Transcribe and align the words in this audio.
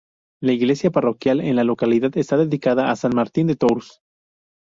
La 0.41 0.53
iglesia 0.53 0.89
parroquial 0.89 1.41
en 1.41 1.55
la 1.55 1.63
localidad 1.63 2.17
está 2.17 2.35
dedicada 2.35 2.89
a 2.89 2.95
san 2.95 3.11
Martín 3.13 3.45
de 3.45 3.55
Tours. 3.55 4.01